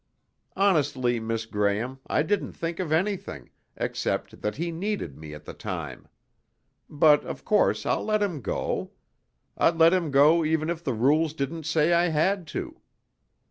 "Honestly, 0.55 1.19
Miss 1.19 1.45
Graham, 1.45 1.99
I 2.07 2.23
didn't 2.23 2.53
think 2.53 2.79
of 2.79 2.91
anything, 2.91 3.51
except 3.77 4.41
that 4.41 4.55
he 4.57 4.71
needed 4.71 5.15
me 5.15 5.35
at 5.35 5.45
the 5.45 5.53
time. 5.53 6.07
But 6.89 7.23
of 7.23 7.45
course 7.45 7.85
I'll 7.85 8.03
let 8.05 8.23
him 8.23 8.41
go. 8.41 8.93
I'd 9.55 9.77
let 9.77 9.93
him 9.93 10.09
go 10.09 10.43
even 10.43 10.71
if 10.71 10.83
the 10.83 10.95
rules 10.95 11.35
didn't 11.35 11.67
say 11.67 11.93
I 11.93 12.07
had 12.07 12.47
to." 12.47 12.81